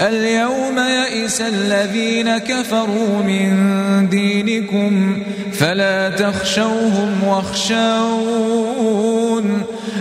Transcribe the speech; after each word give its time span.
اليوم 0.00 0.78
يئس 0.78 1.40
الذين 1.40 2.38
كفروا 2.38 3.22
من 3.22 4.08
دينكم 4.08 5.22
فلا 5.52 6.08
تخشوهم 6.08 7.24
واخشون 7.24 8.74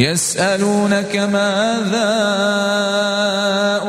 يسألونك 0.00 1.16
ماذا 1.16 2.10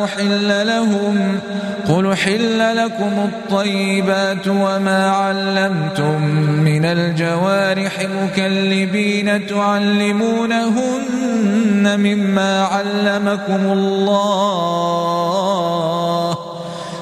أحل 0.04 0.68
لهم 0.68 1.40
قل 1.88 2.16
حل 2.16 2.76
لكم 2.78 3.30
الطيبات 3.34 4.48
وما 4.48 5.10
علمتم 5.10 6.22
من 6.64 6.86
الجوارح 6.86 8.08
مكلبين 8.24 9.48
تعلمونهن 9.48 10.80
مما 12.00 12.62
علمكم 12.62 13.72
الله 13.72 14.52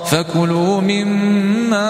فكلوا 0.06 0.81
مما 0.81 1.90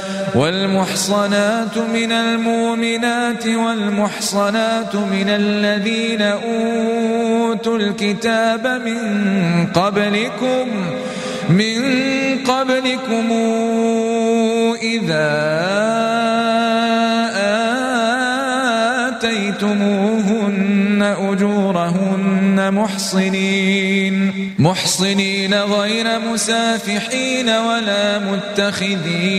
والمحصنات 0.35 1.77
من 1.77 2.11
المؤمنات 2.11 3.47
والمحصنات 3.47 4.95
من 4.95 5.29
الذين 5.29 6.21
أوتوا 6.21 7.77
الكتاب 7.77 8.67
من 8.85 8.97
قبلكم 9.73 10.67
من 11.49 11.81
قبلكم 12.45 13.31
إذا 14.81 16.50
محصنين. 22.71 24.31
محصنين 24.59 25.53
غير 25.53 26.19
مسافحين 26.19 27.49
ولا 27.49 28.19
متخذي 28.19 29.31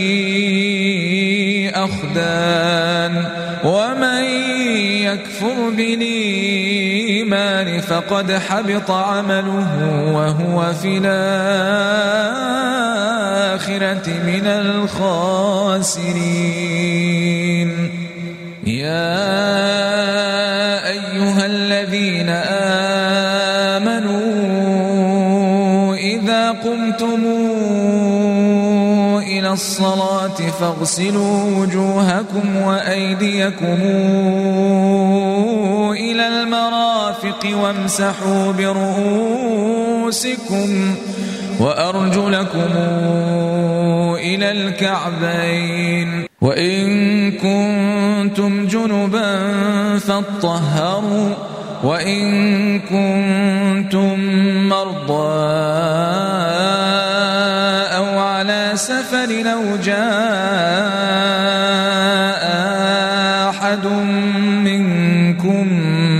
أخدان. 1.75 3.26
ومن 3.65 4.25
يكفر 5.03 5.70
بالإيمان 5.76 7.81
فقد 7.81 8.32
حبط 8.32 8.90
عمله 8.90 9.69
وهو 10.14 10.73
في 10.73 10.99
الآخرة 10.99 11.12
من 14.26 14.46
الخاسرين. 14.46 16.11
يا 18.67 19.23
أيها 20.88 21.46
الذين 21.46 22.28
آمنوا 22.28 22.91
قمتم 26.92 27.24
إلى 29.18 29.52
الصلاة 29.52 30.36
فاغسلوا 30.60 31.58
وجوهكم 31.58 32.56
وأيديكم 32.56 33.78
إلى 35.92 36.28
المرافق 36.28 37.48
وامسحوا 37.62 38.52
برؤوسكم 38.52 39.88
وأرجلكم 41.60 42.70
إلى 44.16 44.50
الكعبين. 44.50 46.26
وإن 46.42 47.32
كنتم 47.32 48.66
جنبا 48.66 49.38
فاطهروا 49.98 51.28
وإن 51.82 52.81
كنتم 52.81 54.19
مرضى 54.69 55.43
أو 57.96 58.19
على 58.19 58.73
سفر 58.75 59.26
لو 59.26 59.76
جاء 59.84 60.02
أحد 63.50 63.87
منكم 64.67 65.69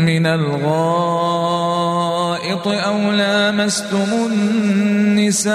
من 0.06 0.26
الغائط 0.26 0.62
أو 2.69 3.11
لامستم 3.11 4.29
النساء 4.32 5.53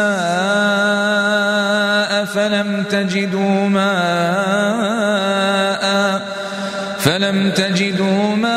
فلم 2.26 2.84
تجدوا 2.90 3.70
ماء 3.70 4.78
فلم 7.00 7.52
تجدوا 7.52 8.36
ماء 8.36 8.57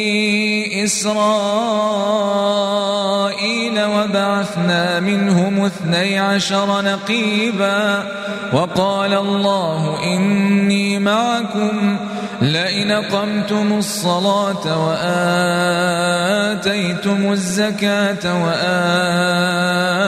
إسرائيل 0.83 1.11
وبعثنا 3.85 4.99
منهم 4.99 5.65
اثني 5.65 6.19
عشر 6.19 6.81
نقيبا 6.81 8.03
وقال 8.53 9.13
الله 9.13 10.03
إني 10.03 10.99
معكم 10.99 11.97
لئن 12.41 12.91
قمتم 12.91 13.77
الصلاة 13.77 14.85
وآتيتم 16.57 17.31
الزكاة 17.31 18.43
وآمنتم 18.43 20.01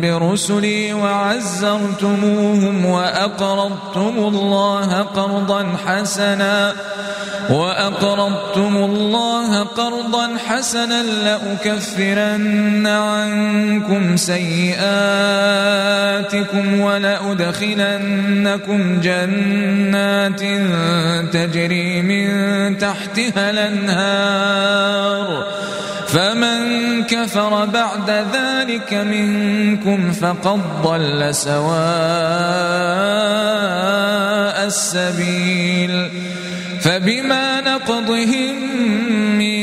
برسلي 0.00 0.92
وعزرتموهم 0.92 2.86
وأقرضتم 2.86 4.14
الله 4.18 5.02
قرضا 5.02 5.66
حسنا 5.86 6.72
وأقرضتم 7.50 8.76
الله 8.76 9.62
قرضا 9.62 10.28
حسنا 10.46 11.02
لأكفرن 11.02 12.86
عنكم 12.86 14.16
سيئاتكم 14.16 14.80
ولأدخلنكم 16.80 18.00
جنات 19.00 20.39
تجري 21.32 22.02
من 22.02 22.28
تحتها 22.78 23.50
الأنهار. 23.50 25.46
فمن 26.08 26.58
كفر 27.04 27.64
بعد 27.64 28.10
ذلك 28.10 28.94
منكم 28.94 30.12
فقد 30.12 30.82
ضل 30.82 31.34
سواء 31.34 31.70
السبيل. 34.66 36.08
فبما 36.80 37.60
نقضهم 37.60 38.56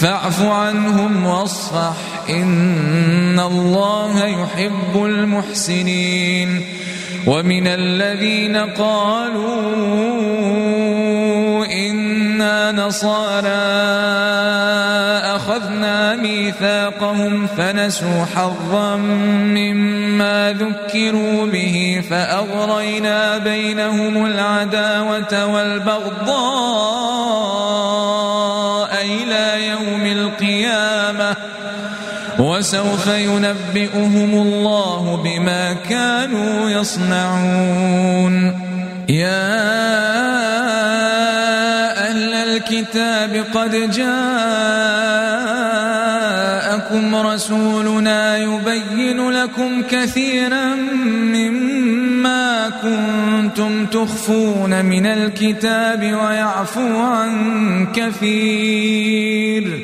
فاعف 0.00 0.42
عنهم 0.42 1.26
واصفح. 1.26 1.92
إن 2.30 3.40
الله 3.40 4.26
يحب 4.26 5.04
المحسنين. 5.04 6.62
ومن 7.26 7.66
الذين 7.66 8.56
قالوا 8.56 9.56
إنا 11.66 12.72
نصارى 12.72 13.48
أخذنا 15.36 16.16
ميثاق 16.16 16.40
ميثاقهم 16.50 17.46
فنسوا 17.46 18.24
حظا 18.34 18.96
مما 18.96 20.54
ذكروا 20.58 21.46
به 21.46 22.02
فأغرينا 22.10 23.38
بينهم 23.38 24.26
العداوة 24.26 25.46
والبغضاء. 25.46 26.40
إلى 29.02 29.68
يوم 29.68 30.06
القيامة 30.06 31.36
وسوف 32.38 33.06
ينبئهم 33.06 34.30
الله 34.34 35.16
بما 35.24 35.72
كانوا 35.72 36.70
يصنعون. 36.70 38.34
يا 39.08 39.60
أهل 42.08 42.34
الكتاب 42.34 43.44
قد 43.54 43.90
جاءكم 43.90 44.36
رسولنا 47.16 48.36
يبين 48.38 49.30
لكم 49.30 49.82
كثيرا 49.90 50.74
مما 51.34 52.09
كنتم 52.82 53.86
تخفون 53.86 54.84
من 54.84 55.06
الكتاب 55.06 56.02
ويعفو 56.02 56.98
عن 56.98 57.86
كثير 57.92 59.80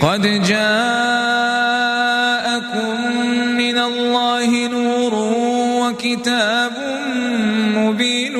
قد 0.00 0.22
جاءكم 0.22 0.56
من 3.56 3.78
الله 3.78 4.68
نور 4.68 5.14
وكتاب 5.82 6.72
مبين 7.76 8.36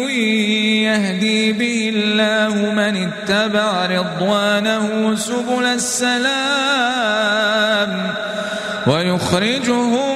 يهدي 0.87 1.53
به 1.53 1.93
الله 1.95 2.73
من 2.73 2.97
اتبع 2.97 3.87
رضوانه 3.87 5.15
سبل 5.15 5.65
السلام 5.65 7.17
ويخرجهم 8.87 10.16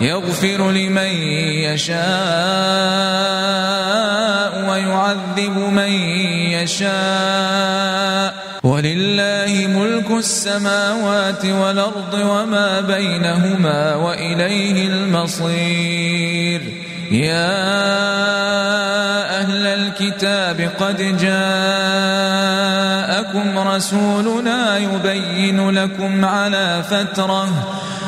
يغفر 0.00 0.70
لمن 0.70 1.12
يشاء 1.66 1.96
ويعذب 4.70 5.58
من 5.58 5.92
يشاء. 6.52 8.46
ولله 8.62 9.66
ملك 9.66 10.10
السماوات 10.10 11.44
والأرض 11.44 12.14
وما 12.14 12.80
بينهما 12.80 13.94
وإليه 13.94 14.88
المصير. 14.88 16.62
يا 17.10 17.56
أهل 19.40 19.66
الكتاب 19.66 20.70
قد 20.80 20.96
جاءكم 20.96 21.38
رسولنا 23.58 24.78
يبين 24.78 25.70
لكم 25.70 26.24
على 26.24 26.82
فترة 26.90 27.48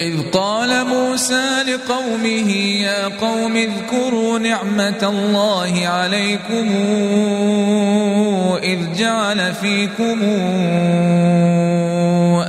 وإذ 0.00 0.30
قال 0.32 0.86
موسى 0.86 1.62
لقومه 1.68 2.50
يا 2.80 3.08
قوم 3.20 3.56
اذكروا 3.56 4.38
نعمة 4.38 5.02
الله 5.02 5.88
عليكم 5.88 6.68
إذ 8.62 8.78
جعل 8.98 9.54
فيكم 9.54 10.22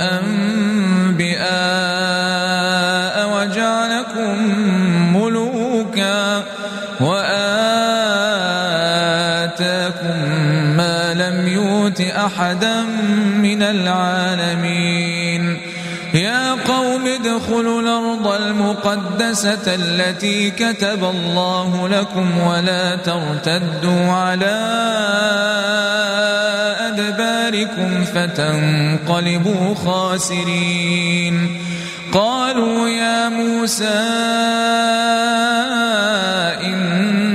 أنبئاء 0.00 1.46
وجعلكم 3.36 4.36
ملوكا 5.16 6.42
وآتاكم 7.00 7.32
ما 10.76 11.14
لم 11.14 11.48
يؤت 11.48 12.00
أحدا 12.00 12.82
من 13.42 13.62
العالمين. 13.62 15.11
يا 16.14 16.52
قوم 16.52 17.06
ادخلوا 17.06 17.80
الأرض 17.80 18.26
المقدسة 18.26 19.74
التي 19.74 20.50
كتب 20.50 21.04
الله 21.04 21.88
لكم 21.88 22.38
ولا 22.38 22.96
ترتدوا 22.96 24.12
على 24.12 24.58
أدباركم 26.92 28.04
فتنقلبوا 28.04 29.74
خاسرين. 29.74 31.58
قالوا 32.12 32.88
يا 32.88 33.28
موسى 33.28 34.02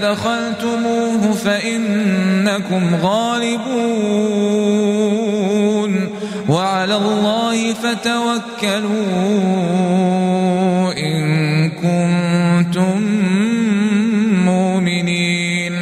دخلتموه 0.00 1.32
فإنكم 1.32 2.94
غالبون 3.02 4.36
وعلى 6.48 6.96
الله 6.96 7.74
فتوكلوا 7.74 8.92
إن 10.98 11.70
كنتم 11.70 13.00
مؤمنين 14.44 15.74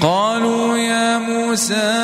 قالوا 0.00 0.78
يا 0.78 1.18
موسى 1.18 2.03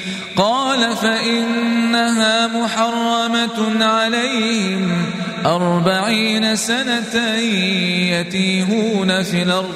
قال 0.35 0.97
فإنها 0.97 2.47
محرمة 2.47 3.85
عليهم 3.85 5.05
أربعين 5.45 6.55
سنة 6.55 7.37
يتيهون 8.11 9.23
في 9.23 9.43
الأرض. 9.43 9.75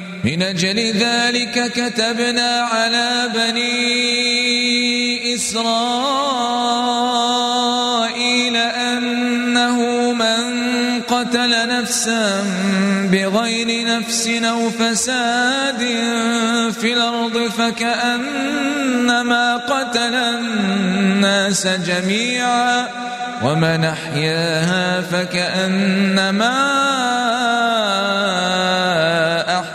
من 0.23 0.41
أجل 0.41 0.79
ذلك 0.79 1.71
كتبنا 1.75 2.67
على 2.71 3.29
بني 3.35 5.35
إسرائيل 5.35 5.75
أنه 8.55 10.11
من 10.11 10.71
قتل 11.01 11.67
نفسا 11.67 12.43
بغير 13.11 13.87
نفس 13.87 14.27
أو 14.27 14.69
فساد 14.69 15.79
في 16.81 16.93
الأرض 16.93 17.49
فكأنما 17.57 19.57
قتل 19.57 20.15
الناس 20.15 21.67
جميعا 21.67 22.87
ومن 23.43 23.85
أحياها 23.85 25.01
فكأنما 25.01 26.81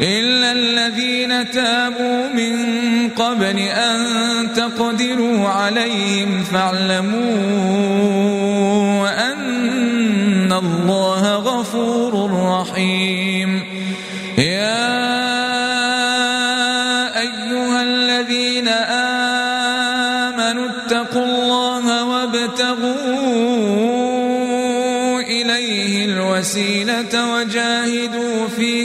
إلا 0.00 0.52
الذين 0.52 1.50
تابوا 1.50 2.28
من 2.28 2.54
قبل 3.08 3.58
أن 3.58 3.98
تقدروا 4.56 5.48
عليهم 5.48 6.44
فاعلموا 6.44 7.20
أن 9.32 10.52
الله 10.52 11.34
غفور 11.36 12.30
رحيم. 12.32 13.62
يا 14.38 14.89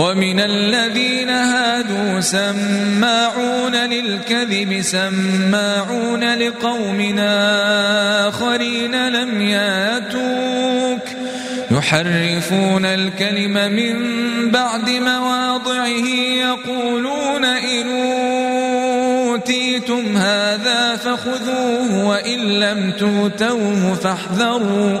ومن 0.00 0.40
الذين 0.40 1.30
هادوا 1.30 2.20
سماعون 2.20 3.76
للكذب 3.76 4.80
سماعون 4.82 6.34
لقوم 6.34 7.18
آخرين 8.28 9.08
لم 9.08 9.40
ياتوك. 9.40 11.02
يحرفون 11.70 12.84
الكلم 12.84 13.72
من 13.72 13.96
بعد 14.50 14.90
مواضعه 14.90 16.08
يقولون 16.48 17.44
إن 17.44 17.86
أوتيتم 19.28 20.16
هذا 20.16 20.96
فخذوه 20.96 22.04
وإن 22.04 22.38
لم 22.38 22.92
توتوه 22.98 23.94
فاحذروا. 23.94 25.00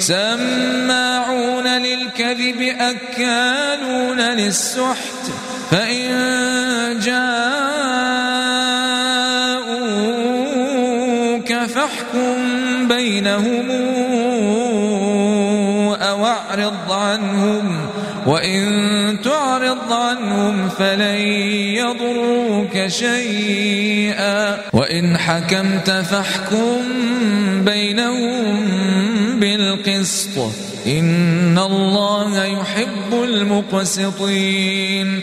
سماعون 0.00 1.66
للكذب 1.66 2.76
أكالون 2.80 4.20
للسحت 4.20 5.30
فإن 5.70 6.10
جاءوك 6.98 7.50
فاحكم 11.52 12.88
بينهم 12.88 13.70
أو 15.94 16.26
أعرض 16.26 16.92
عنهم. 16.92 17.79
وإن 18.30 19.20
تعرض 19.24 19.92
عنهم 19.92 20.68
فلن 20.68 21.20
يضروك 21.82 22.86
شيئا 22.86 24.58
وإن 24.72 25.18
حكمت 25.18 25.90
فاحكم 25.90 26.80
بينهم 27.64 28.60
بالقسط 29.40 30.38
إن 30.86 31.58
الله 31.58 32.44
يحب 32.44 33.12
المقسطين 33.24 35.22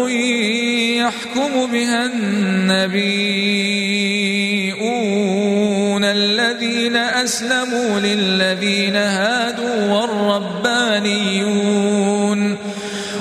يحكم 1.01 1.71
بها 1.71 2.05
النبيون 2.05 2.91
الذين 6.03 6.95
أسلموا 6.95 7.99
للذين 7.99 8.95
هادوا 8.95 9.93
والربانيون 9.93 11.61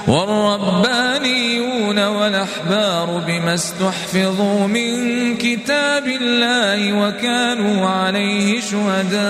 والربانيون 0.08 1.98
والأحبار 1.98 3.22
بما 3.26 3.54
استحفظوا 3.54 4.66
من 4.66 5.36
كتاب 5.36 6.06
الله 6.06 6.92
وكانوا 6.92 7.88
عليه 7.88 8.60
شهداء. 8.60 9.20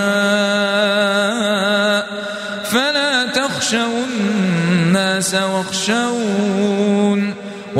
فلا 2.70 3.26
تخشوا 3.26 4.04
الناس 4.04 5.34
واخشون 5.34 6.79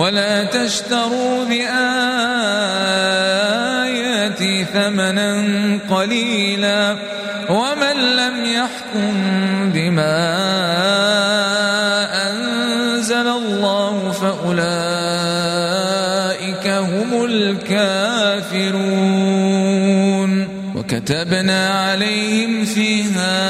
ولا 0.01 0.45
تشتروا 0.45 1.45
بآياتي 1.45 1.85
ثمنا 4.65 5.45
قليلا 5.91 6.97
ومن 7.51 7.97
لم 8.17 8.45
يحكم 8.45 9.13
بما 9.75 10.19
أنزل 12.31 13.29
الله 13.29 14.13
فأولئك 14.13 14.61
هم 16.67 17.25
الكافرون 17.25 18.71
وكتبنا 20.77 21.69
عليهم 21.69 22.65
فيها 22.65 23.50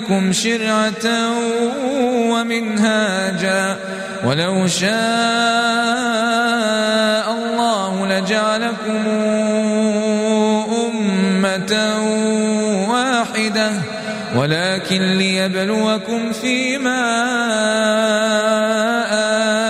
منكم 0.00 0.32
شرعة 0.32 1.06
ومنهاجا. 2.32 3.76
ولو 4.24 4.66
شاء 4.66 4.90
الله 7.32 8.06
لجعلكم 8.06 9.08
أمة 10.86 11.72
واحدة. 12.88 13.70
ولكن 14.36 15.02
ليبلوكم 15.18 16.32
فيما 16.32 17.02
آتاكم 19.10 19.69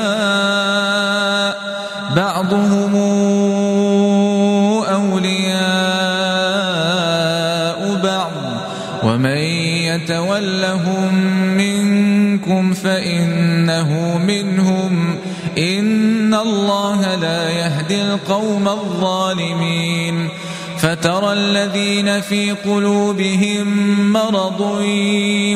يهدي 17.91 18.01
القوم 18.01 18.67
الظالمين 18.67 20.29
فترى 20.77 21.33
الذين 21.33 22.21
في 22.21 22.51
قلوبهم 22.51 23.67
مرض 24.13 24.81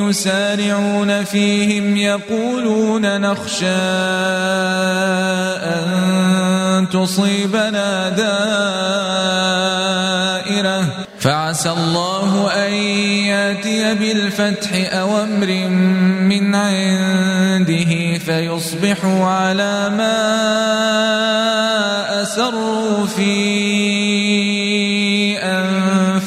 يسارعون 0.10 1.24
فيهم 1.24 1.98
يقولون 1.98 3.22
نخشى 3.22 3.66
أن 5.64 6.88
تصيبنا 6.94 8.10
دائرة 8.10 8.26
فعسى 11.20 11.70
الله 11.70 12.52
أن 12.68 12.74
يأتي 12.74 13.96
بالفتح 13.96 14.70
أو 14.94 15.24
أمر 15.24 15.70
من 16.30 16.56
عنده 16.56 18.18
فيصبحوا 18.18 19.26
على 19.26 19.90
ما 19.90 21.25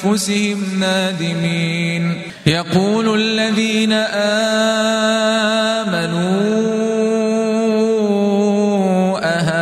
أنفسهم 0.09 0.81
نادمين. 0.81 2.23
يقول 2.47 3.21
الذين 3.21 3.93
آمنوا 5.93 6.09
أهؤلاء 9.23 9.59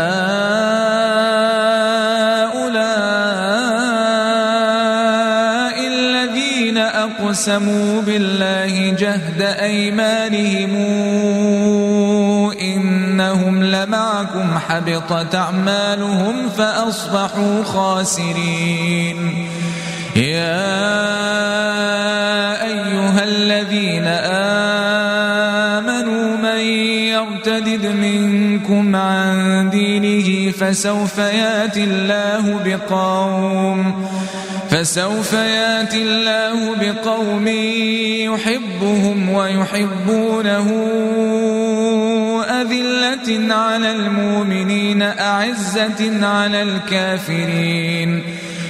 الذين 5.87 6.79
أقسموا 6.79 8.03
بالله 8.03 8.91
جهد 8.99 9.43
أيمانهم 9.43 10.77
إنهم 12.61 13.63
لمعكم 13.65 14.59
حبطت 14.59 15.35
أعمالهم 15.35 16.49
فأصبحوا 16.49 17.65
خاسرين. 17.65 19.46
يا 20.17 20.77
أيها 22.65 23.25
الذين 23.25 24.07
آمنوا 25.77 26.37
من 26.37 26.61
يرتدد 27.13 27.87
منكم 27.87 28.97
عن 28.97 29.71
دينه 29.71 30.53
فسوف 30.53 31.19
يأتي 31.19 31.85
الله 31.85 32.61
بقوم 32.65 34.09
فسوف 34.71 35.33
يأتي 35.33 36.03
الله 36.03 36.75
بقوم 36.77 37.49
يحبهم 38.33 39.29
ويحبونه. 39.29 40.67
أذلة 42.61 43.55
على 43.55 43.91
المؤمنين 43.93 45.03
أعزة 45.03 46.27
على 46.27 46.63
الكافرين. 46.63 48.23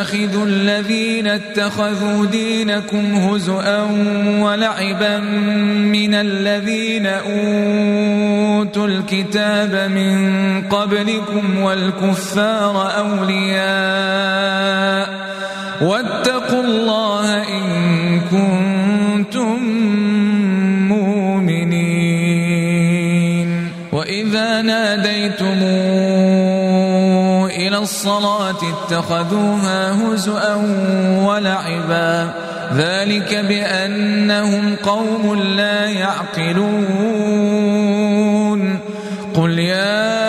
تتخذوا 0.00 0.46
الذين 0.46 1.26
اتخذوا 1.26 2.26
دينكم 2.26 3.14
هزؤا 3.14 3.82
ولعبا 4.40 5.18
من 5.92 6.14
الذين 6.14 7.06
أوتوا 7.06 8.86
الكتاب 8.86 9.90
من 9.90 10.62
قبلكم 10.68 11.60
والكفار 11.62 12.92
أولياء 12.98 13.60
واتقوا 15.82 16.62
الله 16.64 17.48
إن 17.48 18.20
كنتم 18.30 19.80
وإذا 23.92 24.62
ناديتم 24.62 25.52
إلى 25.62 25.89
الصلاة 27.82 28.56
اتخذوها 28.62 29.92
هزءا 29.92 30.54
ولعبا. 31.26 32.34
ذلك 32.76 33.34
بأنهم 33.34 34.76
قوم 34.82 35.34
لا 35.34 35.84
يعقلون. 35.86 37.40
قل 39.34 39.58
يا 39.58 40.20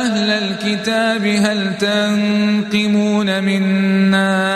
أهل 0.00 0.30
الكتاب 0.30 1.26
هل 1.26 1.78
تنقمون 1.78 3.44
منا 3.44 4.49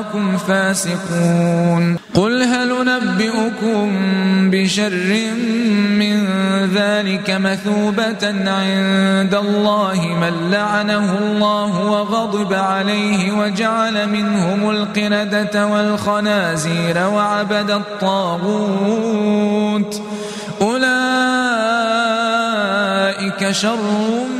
أكثركم 0.00 0.36
فاسقون 0.36 1.96
قل 2.14 2.42
هل 2.42 2.74
نبئكم 2.84 3.90
بشر 4.50 5.14
من 5.98 6.26
ذلك 6.74 7.30
مثوبة 7.30 8.26
عند 8.50 9.34
الله 9.34 10.06
من 10.20 10.50
لعنه 10.50 11.18
الله 11.18 11.90
وغضب 11.90 12.52
عليه 12.52 13.32
وجعل 13.32 14.08
منهم 14.08 14.70
القردة 14.70 15.66
والخنازير 15.66 16.98
وعبد 16.98 17.70
الطاغوت 17.70 18.82
أولئك 20.60 20.90
شر 23.50 24.39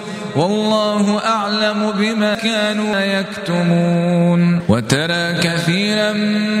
والله 0.35 1.25
أعلم 1.25 1.91
بما 1.91 2.35
كانوا 2.35 2.99
يكتمون. 2.99 4.61
وترى 4.69 5.33
كثيرا 5.33 6.13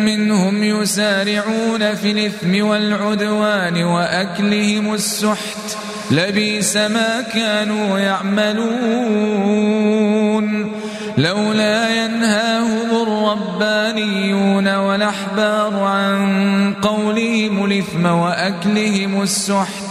منهم 0.05 0.63
يسارعون 0.63 1.95
في 1.95 2.11
الإثم 2.11 2.65
والعدوان 2.65 3.83
وأكلهم 3.83 4.93
السحت. 4.93 5.77
لبيس 6.11 6.77
ما 6.77 7.21
كانوا 7.33 7.99
يعملون. 7.99 9.51
لولا 11.17 12.05
ينهاهم 12.05 13.03
الربانيون 13.03 14.75
والأحبار 14.75 15.83
عن 15.83 16.73
قولهم 16.81 17.65
الإثم 17.65 18.05
وأكلهم 18.05 19.21
السحت. 19.21 19.90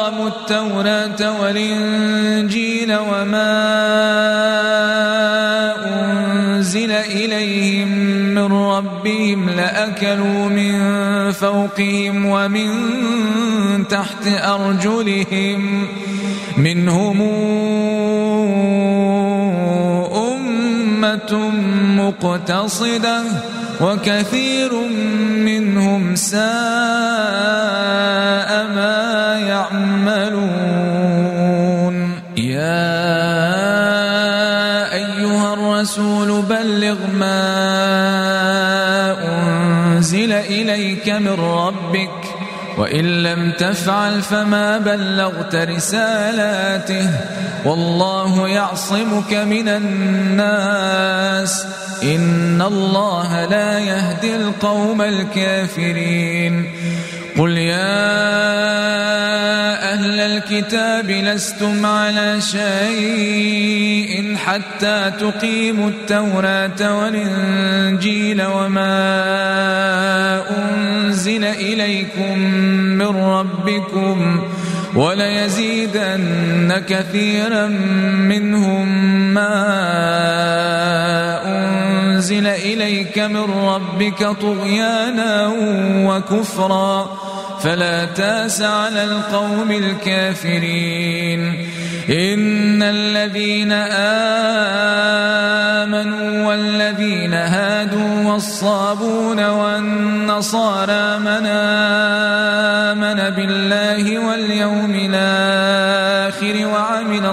التوراة 0.41 1.41
والإنجيل 1.41 2.95
وما 2.95 3.51
أنزل 5.85 6.91
إليهم 6.91 7.87
من 8.33 8.53
ربهم 8.53 9.49
لأكلوا 9.49 10.49
من 10.49 11.31
فوقهم 11.31 12.25
ومن 12.25 12.67
تحت 13.87 14.27
أرجلهم 14.27 15.87
منهم 16.57 17.21
أمة 20.15 21.51
مقتصدة 21.97 23.21
وكثير 23.81 24.73
منهم 25.45 26.15
ساء 26.15 26.41
ما 28.77 29.39
يعملون. 29.47 30.91
يا 32.37 33.01
أيها 34.93 35.53
الرسول 35.53 36.41
بلغ 36.41 36.97
ما 37.13 37.41
أنزل 39.23 40.31
إليك 40.31 41.09
من 41.09 41.33
ربك 41.39 42.21
وإن 42.77 43.23
لم 43.23 43.51
تفعل 43.51 44.21
فما 44.21 44.77
بلغت 44.77 45.55
رسالاته 45.55 47.09
والله 47.65 48.47
يعصمك 48.47 49.33
من 49.33 49.67
الناس. 49.67 51.65
إن 52.03 52.61
الله 52.61 53.45
لا 53.45 53.79
يهدي 53.79 54.35
القوم 54.35 55.01
الكافرين. 55.01 56.65
قل 57.37 57.57
يا 57.57 58.31
أهل 59.93 60.19
الكتاب 60.19 61.09
لستم 61.09 61.85
على 61.85 62.41
شيء 62.41 64.35
حتى 64.37 65.11
تقيموا 65.19 65.89
التوراة 65.89 66.97
والإنجيل 66.97 68.45
وما 68.45 68.91
أنزل 70.57 71.43
إليكم 71.45 72.39
من 72.97 73.07
ربكم 73.07 74.41
وليزيدن 74.95 76.81
كثيرا 76.89 77.67
منهم 78.27 78.87
ما 79.33 79.51
أنزل 82.31 82.47
إليك 82.47 83.19
من 83.19 83.65
ربك 83.65 84.23
طغيانا 84.41 85.51
وكفرا 86.07 87.17
فلا 87.63 88.05
تاس 88.05 88.61
على 88.61 89.03
القوم 89.03 89.71
الكافرين. 89.71 91.67
إن 92.09 92.83
الذين 92.83 93.71
آمنوا 95.81 96.47
والذين 96.47 97.33
هادوا 97.33 98.31
والصابون 98.31 99.45
والنصارى 99.45 101.19
من 101.19 101.45
آمن 102.91 103.35
بالله 103.35 104.19
واليوم 104.19 104.95
الآخر 104.95 105.60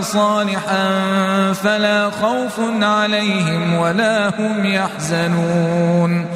صالحا 0.00 0.88
فلا 1.52 2.10
خوف 2.10 2.60
عليهم 2.82 3.74
ولا 3.74 4.28
هم 4.28 4.64
يحزنون. 4.64 6.26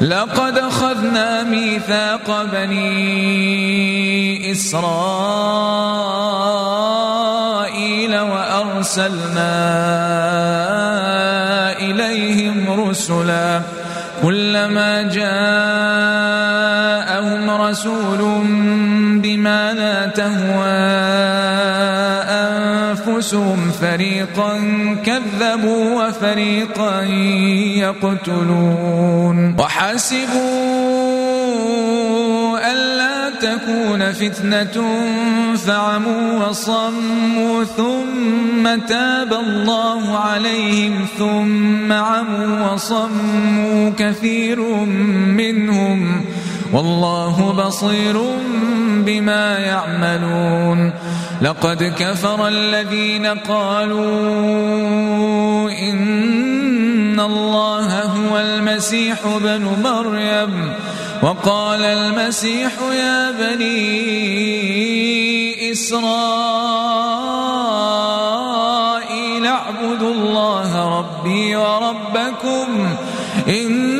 لقد 0.00 0.58
أخذنا 0.58 1.42
ميثاق 1.42 2.42
بني 2.52 2.92
إسرائيل 4.52 5.00
وأرسلنا 8.18 9.52
إليهم 11.78 12.88
رسلا. 12.88 13.60
كلما 14.22 15.02
جاءهم 15.02 15.50
رسول 17.50 18.20
بما 19.22 19.72
لا 19.72 20.06
تهوى 20.06 21.09
أنفسهم 23.20 23.70
فريقا 23.70 24.58
كذبوا 25.04 26.08
وفريقا 26.08 27.02
يقتلون. 27.84 29.56
وحسبوا 29.58 30.30
ألا 32.72 33.30
تكون 33.40 34.12
فتنة 34.12 34.84
فعموا 35.56 36.48
وصموا 36.48 37.64
ثم 37.64 38.78
تاب 38.88 39.32
الله 39.32 40.18
عليهم 40.18 41.06
ثم 41.18 41.92
عموا 41.92 42.72
وصموا 42.72 43.90
كثير 43.98 44.60
منهم 45.36 46.24
والله 46.72 47.52
بصير 47.52 48.22
بما 49.06 49.58
يعملون. 49.58 50.92
لقد 51.42 51.94
كفر 51.98 52.48
الذين 52.48 53.26
قالوا 53.26 54.10
إن 55.70 57.20
الله 57.20 58.02
هو 58.02 58.38
المسيح 58.38 59.18
بن 59.42 59.68
مريم. 59.82 60.72
وقال 61.22 61.82
المسيح 61.82 62.72
يا 62.92 63.30
بني 63.30 64.52
إسرائيل 65.72 66.10
اعبدوا 69.46 70.14
الله 70.14 70.98
ربي 70.98 71.56
وربكم 71.56 72.88
من 73.46 73.99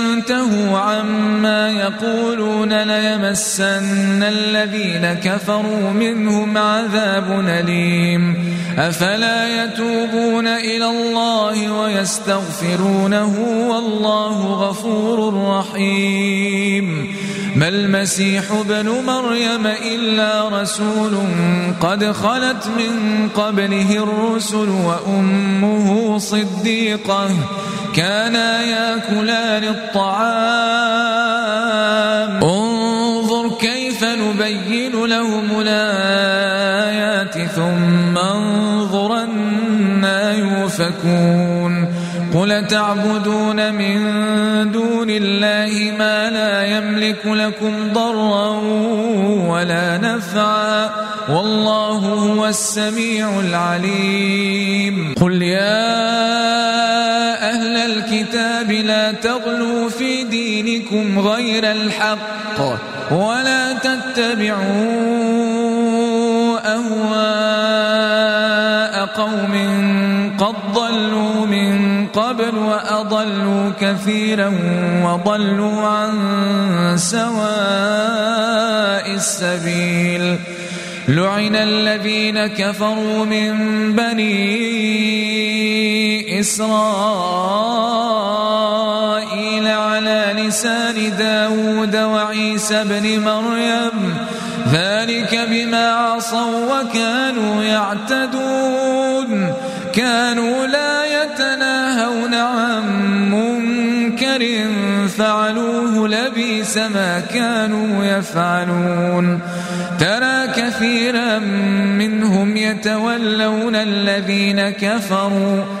ينتهوا 0.41 0.77
عما 0.77 1.69
يقولون 1.69 2.83
ليمسن 2.83 4.23
الذين 4.23 5.13
كفروا 5.13 5.91
منهم 5.91 6.57
عذاب 6.57 7.45
أليم. 7.47 8.55
أفلا 8.77 9.63
يتوبون 9.63 10.47
إلى 10.47 10.85
الله 10.85 11.71
ويستغفرونه 11.71 13.39
والله 13.69 14.45
غفور 14.45 15.47
رحيم. 15.47 17.15
ما 17.55 17.67
المسيح 17.67 18.43
ابن 18.51 18.89
مريم 19.05 19.67
إلا 19.67 20.61
رسول 20.61 21.17
قد 21.81 22.11
خلت 22.11 22.67
من 22.77 23.29
قبله 23.35 24.03
الرسل 24.03 24.69
وأمه 24.69 26.17
صديقة. 26.17 27.29
كانا 27.95 28.61
ياكلان 28.61 29.63
الطعام 29.63 30.30
انظر 32.43 33.49
كيف 33.59 34.03
نبين 34.03 35.05
لهم 35.05 35.61
الآيات 35.61 37.37
ثم 37.37 38.17
انظر 38.17 39.23
أنا 39.23 40.33
يؤفكون 40.33 42.01
قل 42.33 42.67
تعبدون 42.67 43.73
من 43.73 44.01
دون 44.71 45.09
الله 45.09 45.93
ما 45.99 46.29
لا 46.29 46.65
يملك 46.77 47.25
لكم 47.25 47.93
ضرا 47.93 48.49
ولا 49.47 49.97
نفعا. 49.97 50.89
والله 51.29 51.97
هو 51.97 52.47
السميع 52.47 53.39
العليم. 53.39 55.13
قل 55.21 55.41
يا 55.41 55.91
أهل 57.49 57.77
الكتاب 57.77 58.71
لا 58.71 59.11
تغلوا 59.11 59.89
في 59.89 60.20
دينكم 60.61 61.19
غير 61.19 61.71
الحق 61.71 62.59
ولا 63.11 63.73
تتبعوا 63.73 64.61
أهواء 66.75 68.15
قوم 69.05 69.53
قد 70.39 70.55
ضلوا 70.73 71.45
من 71.45 72.07
قبل 72.07 72.55
وأضلوا 72.57 73.71
كثيرا 73.81 74.53
وضلوا 75.03 75.81
عن 75.81 76.17
سواء 76.97 77.35
السبيل. 79.15 80.37
لعن 81.07 81.55
الذين 81.55 82.47
كفروا 82.47 83.25
من 83.25 83.53
بني 83.95 84.39
إسرائيل. 86.39 88.20
لسان 90.51 91.17
داود 91.17 91.95
وعيسى 91.95 92.83
بن 92.83 93.19
مريم 93.19 94.17
ذلك 94.71 95.39
بما 95.49 95.89
عصوا 95.89 96.81
وكانوا 96.81 97.63
يعتدون 97.63 99.53
كانوا 99.93 100.67
لا 100.67 101.23
يتناهون 101.23 102.33
عن 102.33 102.83
منكر 103.31 104.47
فعلوه 105.17 106.07
لبيس 106.07 106.77
ما 106.77 107.19
كانوا 107.33 108.05
يفعلون 108.05 109.39
ترى 109.99 110.47
كثيرا 110.47 111.39
منهم 111.97 112.57
يتولون 112.57 113.75
الذين 113.75 114.69
كفروا 114.69 115.80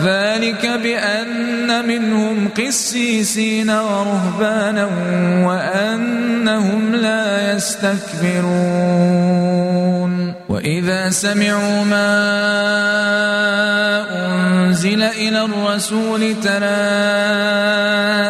ذلك 0.00 0.66
بأن 0.82 1.88
منهم 1.88 2.48
قسيسين 2.58 3.70
ورهبانا 3.70 4.88
وأنهم 5.46 6.94
لا 6.94 7.54
يستكبرون. 7.54 9.02
وإذا 10.48 11.10
سمعوا 11.10 11.84
ما 11.84 12.12
أنزل 14.10 15.02
إلى 15.02 15.44
الرسول 15.44 16.34
ترى 16.42 16.66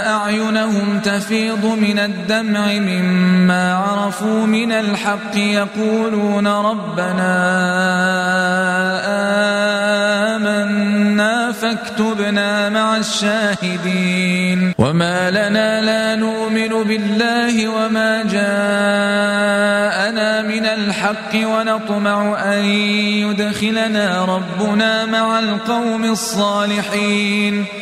أعينهم 0.06 1.00
تفيض 1.04 1.64
من 1.66 1.98
الدمع 1.98 2.66
مما 2.72 3.74
عرفوا 3.74 4.46
من 4.46 4.72
الحق 4.72 5.36
يقولون 5.36 6.46
ربنا 6.46 7.32
آمنا 9.06 9.81
فاكتبنا 11.52 12.68
مع 12.68 12.96
الشاهدين. 12.96 14.74
وما 14.78 15.30
لنا 15.30 15.80
لا 15.80 16.16
نؤمن 16.16 16.82
بالله 16.84 17.68
وما 17.68 18.22
جاءنا 18.22 18.82
من 20.42 20.66
الحق 20.66 21.34
ونطمع 21.34 22.18
أن 22.54 22.64
يدخلنا 23.24 24.24
ربنا 24.24 25.06
مع 25.06 25.38
القوم 25.38 26.04
الصالحين. 26.04 27.81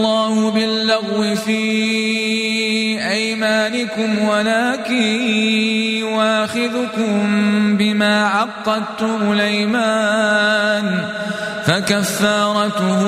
باللغو 0.53 1.35
في 1.35 1.61
أيمانكم 3.09 4.27
ولكن 4.27 5.21
يواخذكم 5.99 7.77
بما 7.77 8.27
عقدتم 8.27 9.31
الأيمان 9.31 11.05
فكفارته 11.65 13.01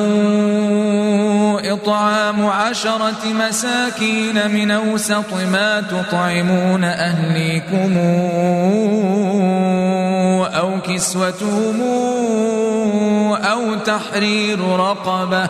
إطعام 1.74 2.46
عشرة 2.46 3.24
مساكين 3.26 4.52
من 4.52 4.72
أوسط 4.72 5.34
ما 5.52 5.82
تطعمون 5.82 6.84
أهليكم 6.84 7.98
أو 10.56 10.82
كسوتهم 10.82 11.82
أو 13.34 13.76
تحرير 13.76 14.60
رقبة. 14.60 15.50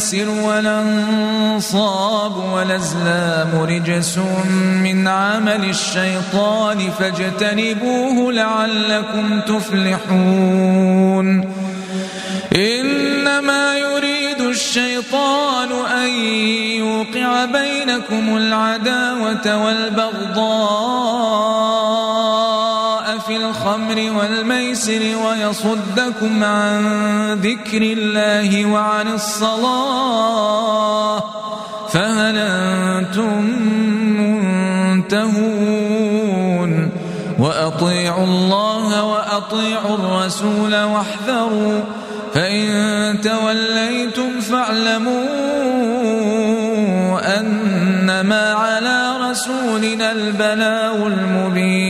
والميسر 0.00 0.30
والأنصاب 0.30 2.36
والأزلام 2.36 3.62
رجس 3.62 4.18
من 4.84 5.08
عمل 5.08 5.70
الشيطان 5.70 6.90
فاجتنبوه 6.98 8.32
لعلكم 8.32 9.40
تفلحون. 9.40 11.26
إنما 12.54 13.78
يريد 13.78 14.40
الشيطان 14.40 15.72
أن 15.72 16.08
يوقع 16.80 17.44
بينكم 17.44 18.36
العداوة 18.36 19.64
والبغضاء. 19.64 21.10
في 23.30 23.36
الخمر 23.36 24.12
والميسر 24.18 25.00
ويصدكم 25.26 26.44
عن 26.44 26.82
ذكر 27.42 27.82
الله 27.82 28.66
وعن 28.66 29.08
الصلاة 29.14 30.44
فهل 31.88 32.36
أنتم 32.36 33.44
منتهون 35.02 36.90
وأطيعوا 37.38 38.24
الله 38.24 39.04
وأطيعوا 39.04 39.94
الرسول 39.94 40.82
واحذروا 40.82 41.80
فإن 42.34 43.20
توليتم 43.20 44.40
فاعلموا 44.40 45.20
أن 47.38 47.70
إنما 48.10 48.52
على 48.52 49.30
رسولنا 49.30 50.12
البلاغ 50.12 51.06
المبين 51.06 51.89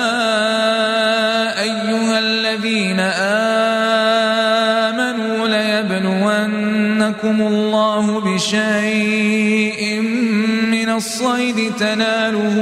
ليبلونكم 7.23 7.41
الله 7.41 8.19
بشيء 8.19 10.01
من 10.71 10.89
الصيد. 10.89 11.75
تناله 11.79 12.55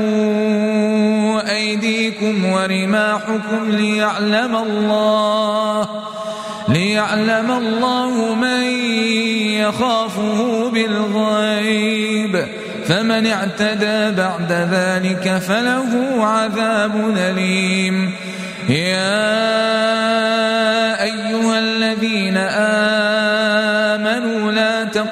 أيديكم 1.49 2.45
ورماحكم 2.45 3.71
ليعلم 3.71 4.55
الله 4.55 5.89
ليعلم 6.69 7.51
الله 7.51 8.35
من 8.35 8.63
يخافه 9.63 10.69
بالغيب. 10.69 12.45
فمن 12.87 13.27
اعتدى 13.27 14.15
بعد 14.17 14.51
ذلك 14.51 15.41
فله 15.47 16.25
عذاب 16.25 17.13
أليم. 17.17 18.11
يا 18.69 19.19
أيها 21.03 21.59
الذين 21.59 22.37
آمنوا 22.37 23.18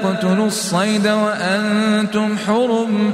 تقتلوا 0.04 0.48
الصيد 0.48 1.08
وأنتم 1.08 2.38
حرم 2.38 3.14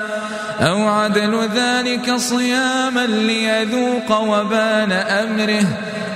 أو 0.61 0.87
عدل 0.87 1.49
ذلك 1.55 2.15
صياما 2.15 3.05
ليذوق 3.05 4.19
وبال 4.21 4.93
أمره. 4.93 5.65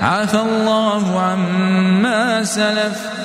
عفى 0.02 0.38
الله 0.38 1.20
عما 1.20 2.44
سلف. 2.44 3.25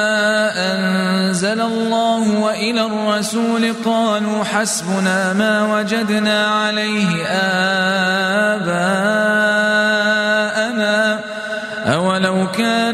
الله 1.71 2.39
وإلى 2.39 2.81
الرسول 2.85 3.73
قالوا 3.85 4.43
حسبنا 4.43 5.33
ما 5.33 5.73
وجدنا 5.73 6.47
عليه 6.47 7.25
آباءنا. 8.55 9.31
أولو 11.85 12.51
كان 12.51 12.90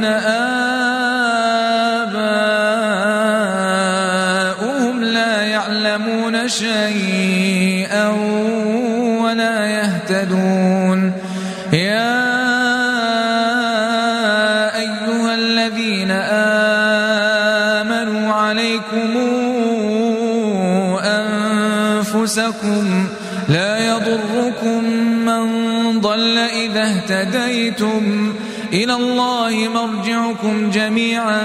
اهتديتم 27.67 28.33
إلى 28.73 28.93
الله 28.93 29.67
مرجعكم 29.67 30.69
جميعا 30.69 31.41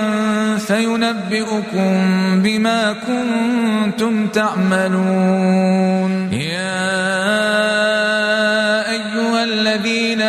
فينبئكم 0.57 1.93
بما 2.43 2.95
كنتم 3.07 4.27
تعملون. 4.27 6.12
يا 6.33 6.83
أيها 8.91 9.45
الذين 9.45 10.23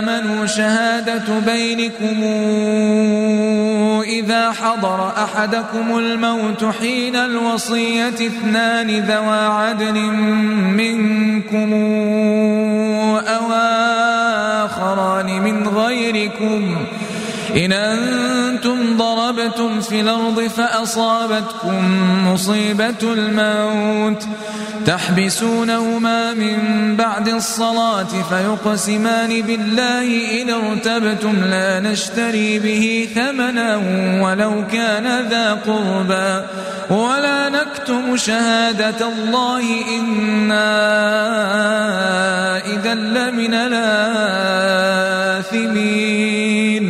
آمنوا 0.00 0.46
شهادة 0.46 1.38
بينكم 1.46 2.22
حضر 4.52 5.12
أحدكم 5.24 5.98
الموت 5.98 6.64
حين 6.64 7.16
الوصية 7.16 8.08
اثنان 8.08 8.90
ذوى 8.90 9.38
عدل 9.38 10.00
منكم 10.80 11.72
أو 13.28 13.52
آخران 14.64 15.42
من 15.42 15.68
غيركم 15.68 16.76
إن 17.56 17.72
أنتم 17.72 18.96
ضربتم 18.96 19.80
في 19.80 20.00
الأرض 20.00 20.40
فأصابتكم 20.40 21.84
مصيبة 22.32 23.02
الموت. 23.02 24.24
تحبسونهما 24.86 26.34
من 26.34 26.58
بعد 26.96 27.28
الصلاة 27.28 28.08
فيقسمان 28.30 29.42
بالله 29.42 30.42
إن 30.42 30.50
ارتبتم 30.50 31.44
لا 31.44 31.80
نشتري 31.80 32.58
به 32.58 33.08
ثمنا 33.14 33.76
ولو 34.22 34.66
كان 34.72 35.28
ذا 35.28 35.52
قربا 35.52 36.46
ولا 36.90 37.48
نكتم 37.48 38.16
شهادة 38.16 39.08
الله 39.08 39.62
إنا 39.98 40.70
إذا 42.66 42.94
لمن 42.94 43.54
الآثمين. 45.54 46.89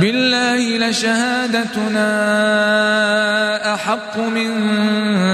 بالله 0.00 0.78
لشهادتنا 0.88 2.08
أحق 3.74 4.18
من 4.18 4.50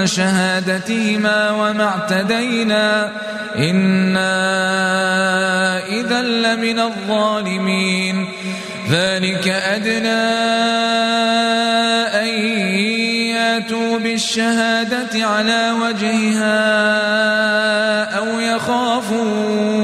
شهادتهما 0.07 1.51
وما 1.51 1.85
اعتدينا. 1.85 3.13
إنا 3.57 4.29
إذا 5.87 6.23
لمن 6.23 6.81
الظالمين. 6.81 8.29
ذلك 8.91 9.49
أدنى 9.49 10.29
أن 12.23 12.29
ياتوا 13.37 13.99
بالشهادة 13.99 15.27
على 15.27 15.71
وجهها 15.71 16.59
أو 18.19 18.41
يخافوا 18.41 19.78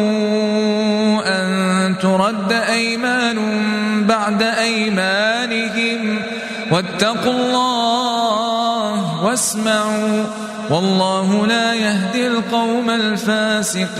بعد 4.25 4.43
أيمانهم 4.43 6.22
واتقوا 6.70 7.33
الله 7.33 8.95
واسمعوا 9.25 10.25
والله 10.70 11.47
لا 11.47 11.75
يهدي 11.75 12.27
القوم 12.27 12.91
الفاسقين. 12.91 13.91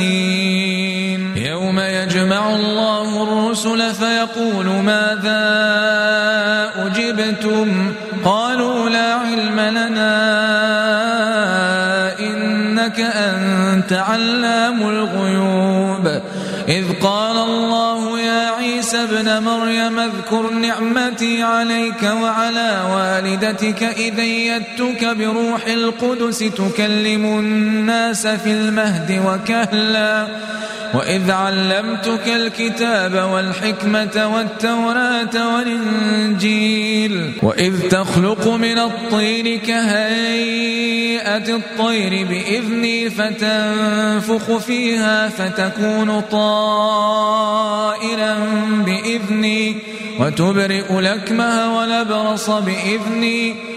يوم 1.37 1.81
يجمع 1.81 2.51
الله 2.51 3.23
الرسل 3.23 3.95
فيقول 3.95 4.67
ماذا 4.67 5.45
أجبتم؟ 6.87 7.93
قالوا 8.25 8.89
لا 8.89 9.15
علم 9.15 9.61
لنا 9.61 10.15
إنك 12.19 13.01
أنت 13.01 13.93
علام 13.93 14.89
الغيوب. 14.89 16.21
إذ 16.69 16.85
قال 17.03 17.14
ابن 18.95 19.43
مريم 19.43 19.99
اذكر 19.99 20.51
نعمتي 20.51 21.43
عليك 21.43 22.03
وعلى 22.03 22.83
والدتك 22.95 23.83
إذ 23.83 24.19
يدتك 24.19 25.05
بروح 25.05 25.67
القدس 25.67 26.39
تكلم 26.39 27.25
الناس 27.25 28.27
في 28.27 28.53
المهد 28.53 29.21
وكهلا. 29.27 30.27
وإذ 30.95 31.31
علمتك 31.31 32.29
الكتاب 32.29 33.31
والحكمة 33.33 34.31
والتوراة 34.35 35.55
والإنجيل. 35.55 37.33
وإذ 37.43 37.89
تخلق 37.89 38.49
من 38.49 38.79
الطين 38.79 39.59
كهيئة 39.59 41.57
الطير 41.57 42.27
بإذني 42.27 43.11
فتنفخ 43.11 44.57
فيها 44.57 45.29
فتكون 45.29 46.21
طائرا 46.21 47.55
بإذني 48.85 49.77
وتبرئ 50.21 51.01
لكمها 51.01 51.67
ولبرص 51.79 52.51
بإذني 52.51 53.55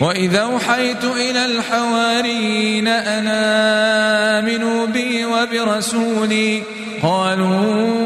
وإذا 0.00 0.40
أوحيت 0.40 1.04
إلى 1.04 1.44
الحواريين 1.44 2.88
أن 2.88 3.26
آمنوا 3.28 4.86
بي 4.86 5.24
وبرسولي 5.24 6.62
قالوا 7.02 8.04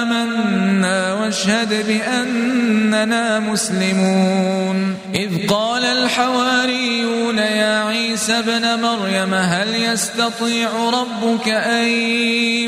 آمنا 0.00 1.14
واشهد 1.14 1.86
بأننا 1.86 3.40
مسلمون. 3.40 4.96
إذ 5.14 5.46
قال 5.48 5.84
الحواريون 5.84 7.38
يا 7.38 7.84
عيسى 7.84 8.38
ابن 8.38 8.80
مريم 8.82 9.34
هل 9.34 9.68
يستطيع 9.74 10.70
ربك 10.90 11.48
أن 11.48 11.88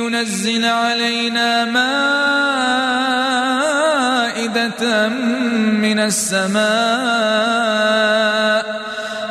ينزل 0.01 0.65
علينا 0.65 1.65
مائدة 4.49 5.09
من 5.79 5.99
السماء 5.99 6.63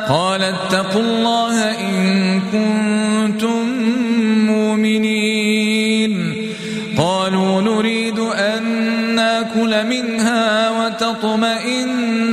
قال 0.08 0.42
اتقوا 0.42 1.02
الله 1.02 1.80
إن 1.80 2.40
كنتم 2.40 2.91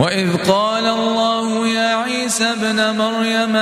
وإذ 0.00 0.36
قال 0.36 0.86
الله 0.86 1.68
يا 1.68 1.94
عيسى 1.94 2.44
ابن 2.44 2.96
مريم 2.96 3.56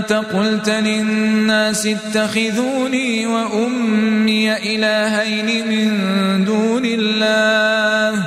أنت 0.00 0.12
قلت 0.12 0.68
للناس 0.68 1.86
اتخذوني 1.86 3.26
وأمي 3.26 4.52
إلهين 4.52 5.68
من 5.68 6.44
دون 6.44 6.82
الله؟ 6.84 8.24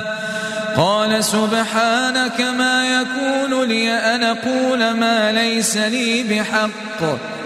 قال 0.76 1.24
سبحانك 1.24 2.40
ما 2.40 3.00
يكون 3.00 3.64
لي 3.68 3.92
أن 3.92 4.22
أقول 4.22 4.90
ما 4.90 5.32
ليس 5.32 5.76
لي 5.76 6.22
بحق. 6.22 7.37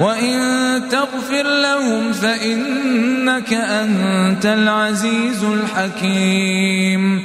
وإن 0.00 0.82
تغفر 0.90 1.42
لهم 1.42 2.12
فإنك 2.12 3.52
أنت 3.52 4.46
العزيز 4.46 5.44
الحكيم 5.44 7.24